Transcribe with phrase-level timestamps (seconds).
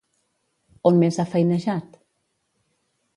[0.89, 1.99] On més ha feinejat?